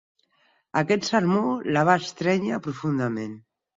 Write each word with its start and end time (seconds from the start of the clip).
Aquest 0.81 1.05
sermó 1.11 1.43
la 1.75 1.85
va 1.91 1.99
estrènyer 2.05 2.59
profundament. 2.69 3.37